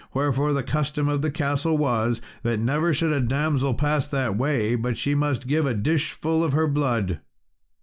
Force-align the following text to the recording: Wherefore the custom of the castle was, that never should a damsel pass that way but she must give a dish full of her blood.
Wherefore 0.15 0.51
the 0.51 0.63
custom 0.63 1.07
of 1.07 1.21
the 1.21 1.29
castle 1.29 1.77
was, 1.77 2.21
that 2.41 2.57
never 2.59 2.91
should 2.91 3.11
a 3.13 3.21
damsel 3.21 3.75
pass 3.75 4.07
that 4.07 4.35
way 4.35 4.73
but 4.73 4.97
she 4.97 5.13
must 5.13 5.45
give 5.45 5.67
a 5.67 5.75
dish 5.75 6.09
full 6.13 6.43
of 6.43 6.53
her 6.53 6.65
blood. 6.65 7.19